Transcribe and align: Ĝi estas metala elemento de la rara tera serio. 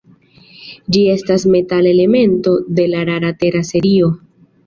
Ĝi 0.95 1.01
estas 1.15 1.45
metala 1.55 1.91
elemento 1.97 2.55
de 2.79 2.87
la 2.95 3.05
rara 3.13 3.31
tera 3.45 3.65
serio. 3.71 4.09